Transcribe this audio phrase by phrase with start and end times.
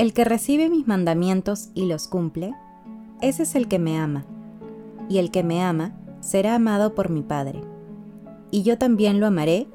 [0.00, 2.54] El que recibe mis mandamientos y los cumple,
[3.20, 4.24] ese es el que me ama,
[5.10, 7.60] y el que me ama será amado por mi Padre,
[8.50, 9.68] y yo también lo amaré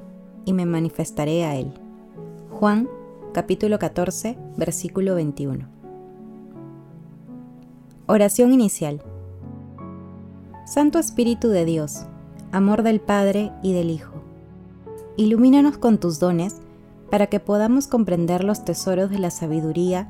[0.44, 1.72] y me manifestaré a él.
[2.50, 2.90] Juan
[3.34, 5.68] capítulo 14, versículo 21.
[8.08, 9.04] Oración inicial.
[10.66, 12.08] Santo Espíritu de Dios,
[12.52, 14.24] amor del Padre y del Hijo,
[15.18, 16.62] ilumínanos con tus dones
[17.12, 20.10] para que podamos comprender los tesoros de la sabiduría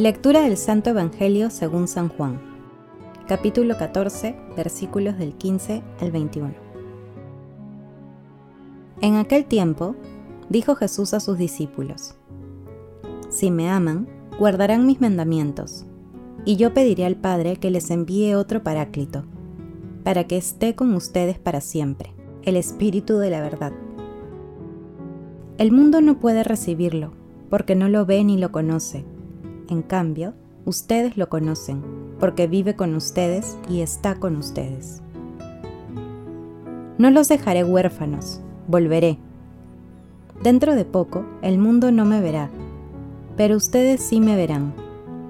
[0.00, 2.40] Lectura del Santo Evangelio según San Juan,
[3.28, 6.54] capítulo 14, versículos del 15 al 21.
[9.02, 9.94] En aquel tiempo,
[10.48, 12.14] dijo Jesús a sus discípulos,
[13.28, 15.84] Si me aman, guardarán mis mandamientos,
[16.46, 19.26] y yo pediré al Padre que les envíe otro paráclito
[20.02, 23.74] para que esté con ustedes para siempre, el Espíritu de la verdad.
[25.58, 27.12] El mundo no puede recibirlo,
[27.50, 29.04] porque no lo ve ni lo conoce.
[29.70, 31.80] En cambio, ustedes lo conocen,
[32.18, 35.00] porque vive con ustedes y está con ustedes.
[36.98, 39.18] No los dejaré huérfanos, volveré.
[40.42, 42.50] Dentro de poco, el mundo no me verá,
[43.36, 44.74] pero ustedes sí me verán,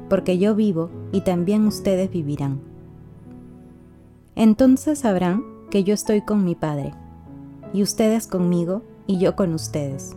[0.08, 2.60] porque yo vivo y también ustedes vivirán.
[4.36, 6.94] Entonces sabrán que yo estoy con mi Padre,
[7.75, 10.16] y ustedes conmigo y yo con ustedes.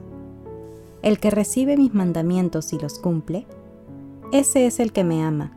[1.02, 3.46] El que recibe mis mandamientos y los cumple,
[4.34, 5.52] ese es el que me ama,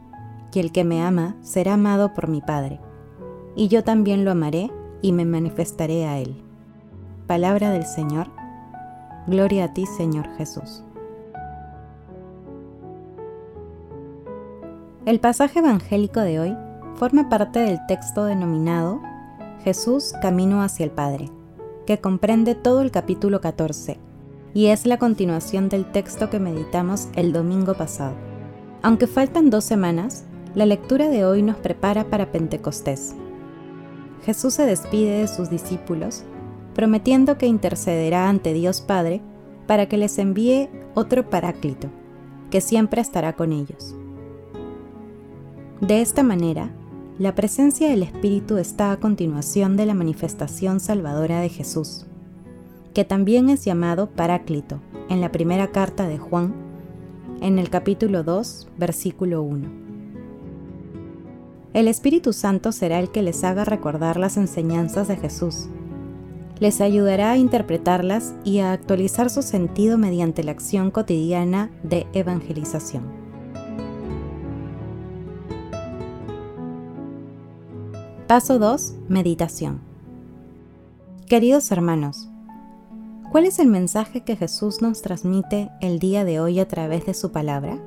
[0.52, 2.78] y el que me ama será amado por mi Padre,
[3.54, 4.70] y yo también lo amaré
[5.00, 6.42] y me manifestaré a él.
[7.26, 8.28] Palabra del Señor.
[9.26, 10.84] Gloria a ti, Señor Jesús.
[15.06, 16.56] El pasaje evangélico de hoy
[16.96, 19.00] forma parte del texto denominado
[19.64, 21.30] Jesús Camino hacia el Padre,
[21.86, 23.98] que comprende todo el capítulo 14
[24.52, 28.35] y es la continuación del texto que meditamos el domingo pasado.
[28.82, 33.14] Aunque faltan dos semanas, la lectura de hoy nos prepara para Pentecostés.
[34.24, 36.24] Jesús se despide de sus discípulos,
[36.74, 39.20] prometiendo que intercederá ante Dios Padre
[39.66, 41.88] para que les envíe otro paráclito,
[42.50, 43.94] que siempre estará con ellos.
[45.80, 46.70] De esta manera,
[47.18, 52.06] la presencia del Espíritu está a continuación de la manifestación salvadora de Jesús,
[52.94, 56.54] que también es llamado Paráclito en la primera carta de Juan,
[57.46, 59.68] en el capítulo 2, versículo 1.
[61.74, 65.68] El Espíritu Santo será el que les haga recordar las enseñanzas de Jesús.
[66.58, 73.04] Les ayudará a interpretarlas y a actualizar su sentido mediante la acción cotidiana de evangelización.
[78.26, 78.94] Paso 2.
[79.08, 79.78] Meditación.
[81.28, 82.28] Queridos hermanos,
[83.30, 87.14] ¿cuál es el mensaje que Jesús nos transmite el día de hoy a través de
[87.14, 87.78] su palabra?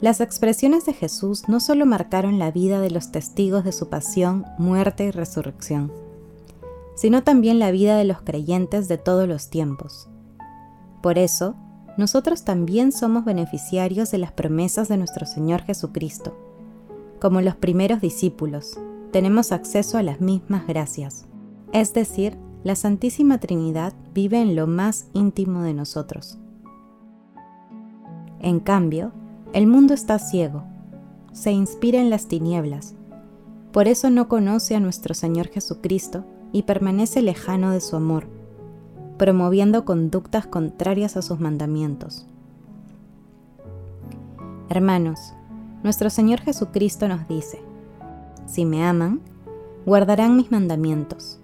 [0.00, 4.44] Las expresiones de Jesús no solo marcaron la vida de los testigos de su pasión,
[4.58, 5.92] muerte y resurrección,
[6.96, 10.08] sino también la vida de los creyentes de todos los tiempos.
[11.02, 11.54] Por eso,
[11.96, 16.36] nosotros también somos beneficiarios de las promesas de nuestro Señor Jesucristo
[17.22, 18.80] como los primeros discípulos,
[19.12, 21.28] tenemos acceso a las mismas gracias.
[21.72, 26.38] Es decir, la Santísima Trinidad vive en lo más íntimo de nosotros.
[28.40, 29.12] En cambio,
[29.52, 30.64] el mundo está ciego,
[31.32, 32.94] se inspira en las tinieblas,
[33.72, 38.26] por eso no conoce a nuestro Señor Jesucristo y permanece lejano de su amor,
[39.16, 42.26] promoviendo conductas contrarias a sus mandamientos.
[44.68, 45.32] Hermanos,
[45.82, 47.60] nuestro Señor Jesucristo nos dice,
[48.46, 49.20] si me aman,
[49.86, 51.41] guardarán mis mandamientos.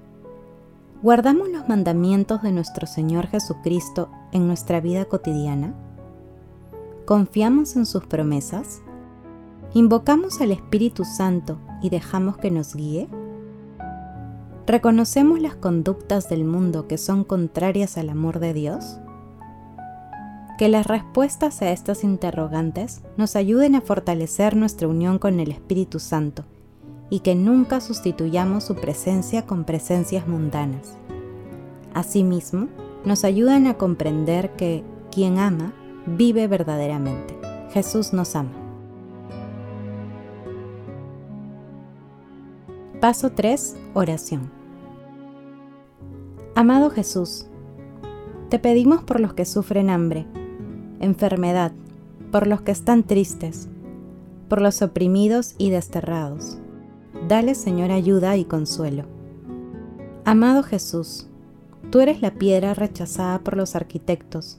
[1.00, 5.72] ¿Guardamos los mandamientos de nuestro Señor Jesucristo en nuestra vida cotidiana?
[7.04, 8.82] ¿Confiamos en sus promesas?
[9.74, 13.08] ¿Invocamos al Espíritu Santo y dejamos que nos guíe?
[14.66, 18.98] ¿Reconocemos las conductas del mundo que son contrarias al amor de Dios?
[20.58, 26.00] que las respuestas a estas interrogantes nos ayuden a fortalecer nuestra unión con el Espíritu
[26.00, 26.44] Santo
[27.10, 30.96] y que nunca sustituyamos su presencia con presencias mundanas.
[31.94, 32.68] Asimismo,
[33.04, 35.72] nos ayudan a comprender que quien ama
[36.06, 37.36] vive verdaderamente.
[37.70, 38.52] Jesús nos ama.
[43.00, 43.76] Paso 3.
[43.94, 44.50] Oración.
[46.54, 47.46] Amado Jesús,
[48.48, 50.26] te pedimos por los que sufren hambre,
[50.98, 51.70] enfermedad,
[52.32, 53.68] por los que están tristes,
[54.48, 56.58] por los oprimidos y desterrados.
[57.28, 59.04] Dale, Señor, ayuda y consuelo.
[60.24, 61.26] Amado Jesús,
[61.90, 64.58] tú eres la piedra rechazada por los arquitectos,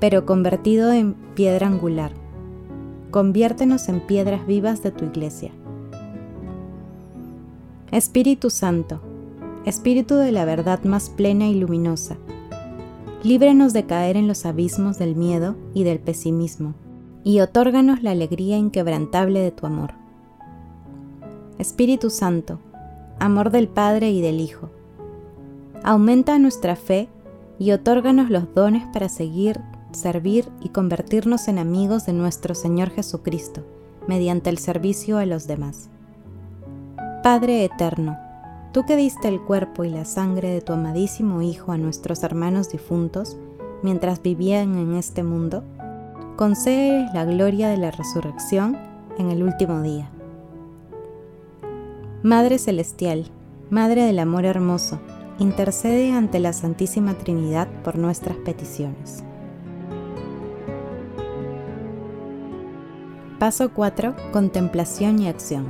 [0.00, 2.12] pero convertido en piedra angular.
[3.10, 5.52] Conviértenos en piedras vivas de tu iglesia.
[7.90, 9.00] Espíritu Santo,
[9.64, 12.16] Espíritu de la verdad más plena y luminosa,
[13.24, 16.74] líbranos de caer en los abismos del miedo y del pesimismo,
[17.24, 19.94] y otórganos la alegría inquebrantable de tu amor.
[21.58, 22.58] Espíritu Santo,
[23.18, 24.70] amor del Padre y del Hijo,
[25.82, 27.08] aumenta nuestra fe
[27.58, 29.60] y otórganos los dones para seguir,
[29.92, 33.64] servir y convertirnos en amigos de nuestro Señor Jesucristo,
[34.06, 35.88] mediante el servicio a los demás.
[37.22, 38.18] Padre eterno,
[38.72, 42.70] tú que diste el cuerpo y la sangre de tu amadísimo Hijo a nuestros hermanos
[42.70, 43.38] difuntos
[43.82, 45.64] mientras vivían en este mundo,
[46.36, 48.76] concédeles la gloria de la resurrección
[49.18, 50.10] en el último día.
[52.26, 53.26] Madre Celestial,
[53.70, 54.98] Madre del Amor Hermoso,
[55.38, 59.22] intercede ante la Santísima Trinidad por nuestras peticiones.
[63.38, 64.16] Paso 4.
[64.32, 65.68] Contemplación y acción.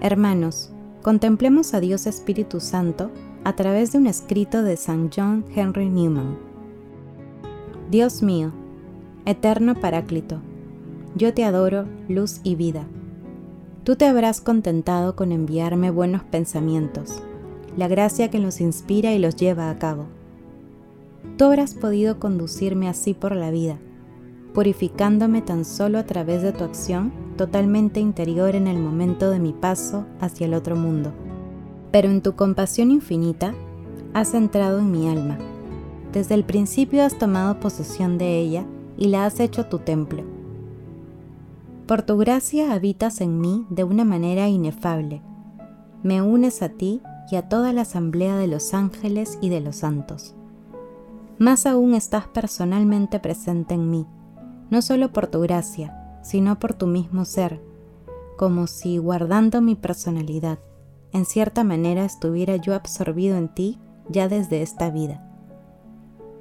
[0.00, 0.70] Hermanos,
[1.02, 3.10] contemplemos a Dios Espíritu Santo
[3.42, 6.38] a través de un escrito de San John Henry Newman.
[7.90, 8.52] Dios mío,
[9.26, 10.38] eterno Paráclito,
[11.16, 12.86] yo te adoro, luz y vida.
[13.84, 17.22] Tú te habrás contentado con enviarme buenos pensamientos,
[17.76, 20.06] la gracia que los inspira y los lleva a cabo.
[21.36, 23.78] Tú habrás podido conducirme así por la vida
[24.54, 29.52] purificándome tan solo a través de tu acción totalmente interior en el momento de mi
[29.52, 31.12] paso hacia el otro mundo.
[31.90, 33.52] Pero en tu compasión infinita
[34.14, 35.38] has entrado en mi alma.
[36.12, 38.64] Desde el principio has tomado posesión de ella
[38.96, 40.22] y la has hecho tu templo.
[41.86, 45.22] Por tu gracia habitas en mí de una manera inefable.
[46.02, 49.76] Me unes a ti y a toda la asamblea de los ángeles y de los
[49.76, 50.34] santos.
[51.38, 54.06] Más aún estás personalmente presente en mí
[54.70, 57.60] no solo por tu gracia, sino por tu mismo ser,
[58.36, 60.58] como si guardando mi personalidad,
[61.12, 63.78] en cierta manera estuviera yo absorbido en ti
[64.08, 65.24] ya desde esta vida.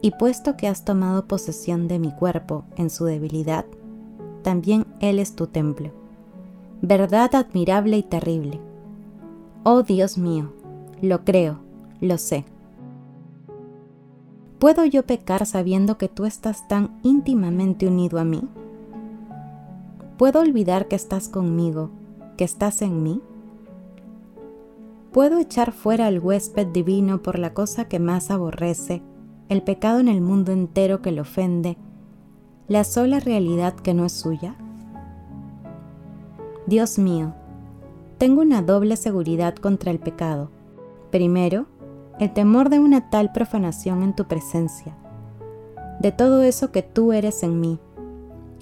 [0.01, 3.65] Y puesto que has tomado posesión de mi cuerpo en su debilidad,
[4.41, 5.91] también Él es tu templo.
[6.81, 8.61] Verdad admirable y terrible.
[9.63, 10.53] Oh Dios mío,
[11.01, 11.59] lo creo,
[11.99, 12.45] lo sé.
[14.59, 18.43] ¿Puedo yo pecar sabiendo que tú estás tan íntimamente unido a mí?
[20.17, 21.89] ¿Puedo olvidar que estás conmigo,
[22.37, 23.19] que estás en mí?
[25.11, 29.01] ¿Puedo echar fuera al huésped divino por la cosa que más aborrece,
[29.49, 31.75] el pecado en el mundo entero que lo ofende,
[32.69, 34.55] la sola realidad que no es suya?
[36.65, 37.33] Dios mío,
[38.17, 40.49] tengo una doble seguridad contra el pecado.
[41.11, 41.65] Primero,
[42.19, 44.95] el temor de una tal profanación en tu presencia,
[45.99, 47.79] de todo eso que tú eres en mí,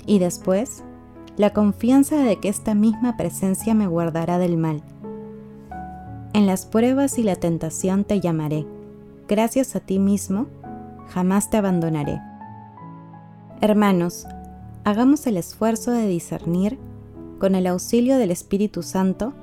[0.07, 0.83] y después
[1.37, 4.81] la confianza de que esta misma presencia me guardará del mal.
[6.33, 8.65] En las pruebas y la tentación te llamaré,
[9.27, 10.47] gracias a ti mismo,
[11.09, 12.19] jamás te abandonaré.
[13.61, 14.25] Hermanos,
[14.85, 16.79] hagamos el esfuerzo de discernir,
[17.41, 19.33] con el auxilio del Espíritu Santo,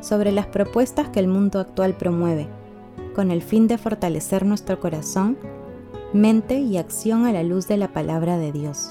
[0.00, 2.48] sobre las propuestas que el mundo actual promueve
[3.14, 5.36] con el fin de fortalecer nuestro corazón,
[6.12, 8.90] mente y acción a la luz de la palabra de Dios.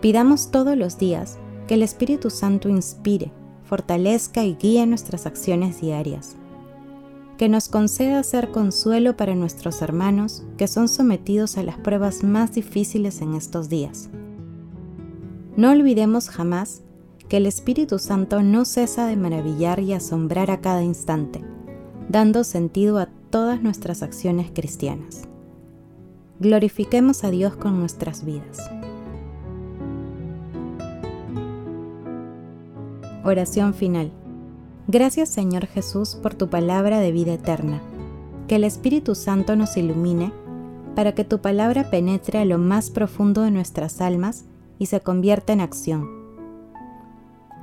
[0.00, 3.30] Pidamos todos los días que el Espíritu Santo inspire,
[3.62, 6.34] fortalezca y guíe nuestras acciones diarias.
[7.36, 12.52] Que nos conceda ser consuelo para nuestros hermanos que son sometidos a las pruebas más
[12.52, 14.08] difíciles en estos días.
[15.56, 16.82] No olvidemos jamás
[17.28, 21.42] que el Espíritu Santo no cesa de maravillar y asombrar a cada instante
[22.08, 25.28] dando sentido a todas nuestras acciones cristianas.
[26.40, 28.70] Glorifiquemos a Dios con nuestras vidas.
[33.24, 34.10] Oración final.
[34.86, 37.82] Gracias Señor Jesús por tu palabra de vida eterna.
[38.46, 40.32] Que el Espíritu Santo nos ilumine
[40.94, 44.46] para que tu palabra penetre a lo más profundo de nuestras almas
[44.78, 46.17] y se convierta en acción.